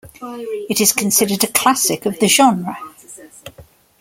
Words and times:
It 0.67 0.81
is 0.81 0.93
considered 0.93 1.43
a 1.43 1.47
classic 1.51 2.07
of 2.07 2.17
the 2.17 2.27
genre. 2.27 2.75